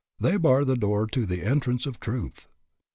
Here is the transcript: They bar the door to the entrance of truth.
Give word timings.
They 0.19 0.37
bar 0.37 0.65
the 0.65 0.75
door 0.75 1.05
to 1.05 1.27
the 1.27 1.43
entrance 1.43 1.85
of 1.85 1.99
truth. 1.99 2.47